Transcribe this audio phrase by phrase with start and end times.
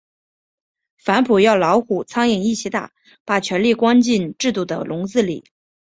[0.97, 2.91] 反腐要老虎、苍蝇一起打，
[3.23, 5.43] 把权力关进制度的笼子里。